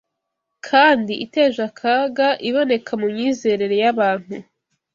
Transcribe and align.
kandi 0.67 1.13
iteje 1.25 1.59
akaga 1.69 2.27
iboneka 2.49 2.91
mu 3.01 3.07
myizerere 3.13 3.75
y’abantu 3.83 4.33